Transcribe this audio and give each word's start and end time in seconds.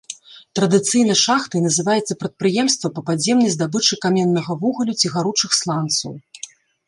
Традыцыйна 0.59 1.15
шахтай 1.23 1.61
называецца 1.65 2.17
прадпрыемства 2.21 2.87
па 2.95 3.01
падземнай 3.11 3.53
здабычы 3.55 3.93
каменнага 4.05 4.51
вугалю 4.65 4.93
ці 5.03 5.07
гаручых 5.19 5.51
сланцаў. 5.61 6.11